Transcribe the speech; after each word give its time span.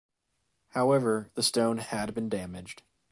However, 0.69 1.29
the 1.35 1.43
stone 1.43 1.77
had 1.77 2.15
been 2.15 2.27
damaged. 2.27 2.81